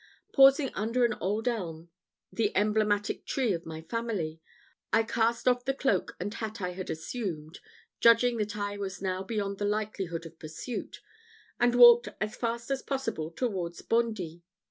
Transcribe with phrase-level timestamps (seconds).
[0.33, 1.91] Pausing under an old elm,
[2.33, 4.41] the emblematic tree of my family,
[4.91, 7.59] I cast off the cloak and hat I had assumed,
[7.99, 11.01] judging that I was now beyond the likelihood of pursuit,
[11.59, 14.41] and walked as fast as possible towards Bondy.